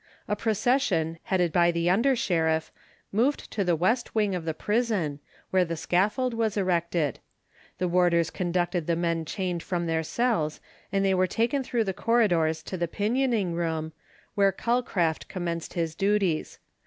[0.27, 2.71] A procession, headed by the under sheriff,
[3.11, 5.19] moved to the west wing of the prison,
[5.51, 7.19] where the scaffold was erected.
[7.77, 10.59] The warders conducted the men chained from their cells,
[10.91, 13.93] and they were taken through the corridors to the pinioning room,
[14.33, 16.57] where Calcraft commenced his duties.